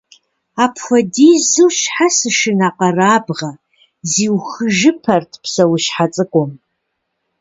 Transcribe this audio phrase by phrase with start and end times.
[0.63, 3.51] Апхуэдизу щхьэ сышынэкъэрабгъэ?-
[4.11, 6.51] зиухыжыпэрт псэущхьэ цӀыкӀум.